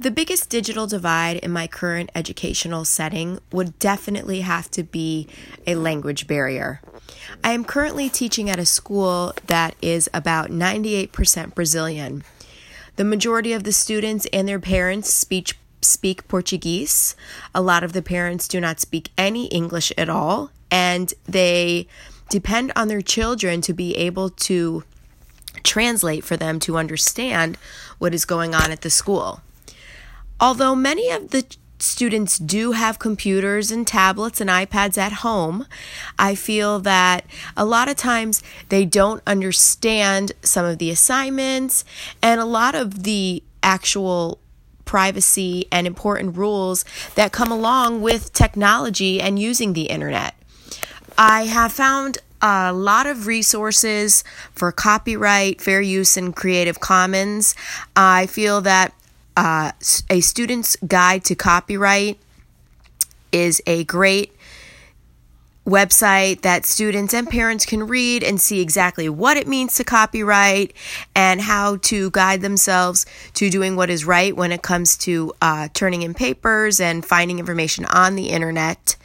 [0.00, 5.26] The biggest digital divide in my current educational setting would definitely have to be
[5.66, 6.80] a language barrier.
[7.42, 12.22] I am currently teaching at a school that is about 98% Brazilian.
[12.94, 17.16] The majority of the students and their parents speak, speak Portuguese.
[17.52, 21.88] A lot of the parents do not speak any English at all, and they
[22.30, 24.84] depend on their children to be able to
[25.64, 27.58] translate for them to understand
[27.98, 29.40] what is going on at the school.
[30.40, 31.44] Although many of the
[31.80, 35.66] students do have computers and tablets and iPads at home,
[36.18, 37.24] I feel that
[37.56, 41.84] a lot of times they don't understand some of the assignments
[42.22, 44.38] and a lot of the actual
[44.84, 50.34] privacy and important rules that come along with technology and using the internet.
[51.16, 57.54] I have found a lot of resources for copyright, fair use, and Creative Commons.
[57.96, 58.94] I feel that
[59.38, 59.70] uh,
[60.10, 62.18] a student's guide to copyright
[63.30, 64.34] is a great
[65.64, 70.72] website that students and parents can read and see exactly what it means to copyright
[71.14, 75.68] and how to guide themselves to doing what is right when it comes to uh,
[75.72, 78.96] turning in papers and finding information on the internet.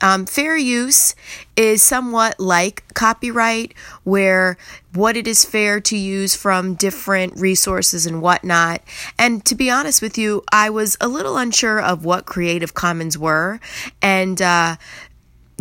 [0.00, 1.14] Um, fair use
[1.56, 4.56] is somewhat like copyright, where
[4.94, 8.82] what it is fair to use from different resources and whatnot.
[9.18, 13.18] And to be honest with you, I was a little unsure of what Creative Commons
[13.18, 13.60] were.
[14.02, 14.76] And uh,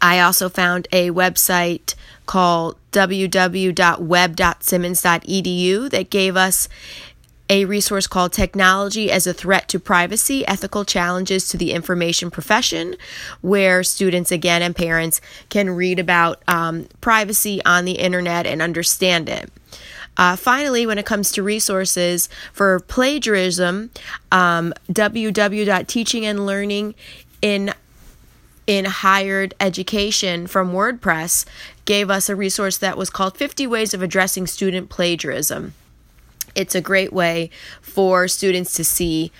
[0.00, 1.94] I also found a website
[2.26, 6.68] called www.web.simmons.edu that gave us
[7.50, 12.94] a resource called Technology as a Threat to Privacy Ethical Challenges to the Information Profession,
[13.40, 19.28] where students, again, and parents can read about um, privacy on the internet and understand
[19.28, 19.50] it.
[20.18, 23.90] Uh, finally, when it comes to resources for plagiarism,
[24.32, 24.74] um,
[27.40, 27.72] in
[28.68, 31.46] in higher education from WordPress
[31.86, 35.72] gave us a resource that was called 50 Ways of Addressing Student Plagiarism.
[36.54, 37.48] It's a great way
[37.80, 39.32] for students to see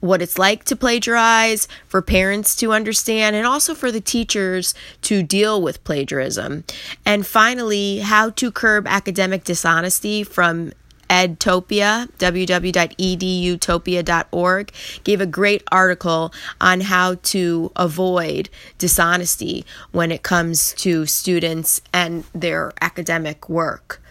[0.00, 5.22] what it's like to plagiarize, for parents to understand, and also for the teachers to
[5.22, 6.64] deal with plagiarism.
[7.06, 10.74] And finally, how to curb academic dishonesty from
[11.08, 14.72] Edutopia, www.edutopia.org,
[15.04, 22.24] gave a great article on how to avoid dishonesty when it comes to students and
[22.34, 24.02] their academic work.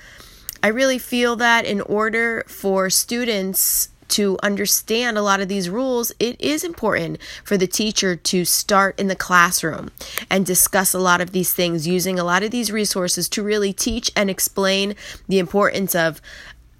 [0.63, 6.11] I really feel that in order for students to understand a lot of these rules,
[6.19, 9.91] it is important for the teacher to start in the classroom
[10.29, 13.73] and discuss a lot of these things using a lot of these resources to really
[13.73, 14.95] teach and explain
[15.27, 16.21] the importance of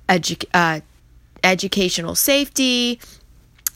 [0.10, 0.82] edu- uh,
[1.44, 3.00] educational safety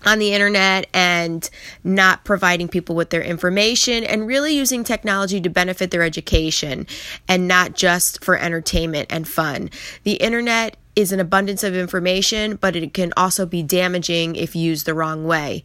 [0.06, 1.50] on the internet and
[1.84, 6.88] not providing people with their information and really using technology to benefit their education
[7.28, 9.69] and not just for entertainment and fun.
[10.03, 14.85] The internet is an abundance of information, but it can also be damaging if used
[14.85, 15.63] the wrong way.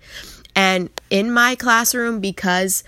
[0.57, 2.85] And in my classroom, because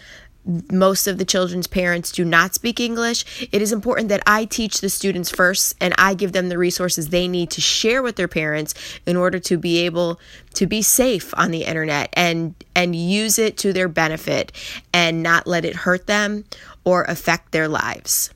[0.71, 4.81] most of the children's parents do not speak English, it is important that I teach
[4.81, 8.29] the students first and I give them the resources they need to share with their
[8.29, 8.75] parents
[9.06, 10.20] in order to be able
[10.55, 14.53] to be safe on the internet and and use it to their benefit
[14.93, 16.44] and not let it hurt them
[16.85, 18.31] or affect their lives.